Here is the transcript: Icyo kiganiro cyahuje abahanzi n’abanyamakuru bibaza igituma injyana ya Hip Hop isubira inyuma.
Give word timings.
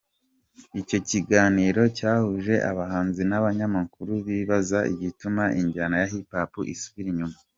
Icyo 0.81 0.99
kiganiro 1.09 1.81
cyahuje 1.97 2.53
abahanzi 2.71 3.21
n’abanyamakuru 3.29 4.11
bibaza 4.27 4.79
igituma 4.93 5.43
injyana 5.59 5.95
ya 6.01 6.07
Hip 6.11 6.31
Hop 6.37 6.53
isubira 6.75 7.09
inyuma. 7.13 7.35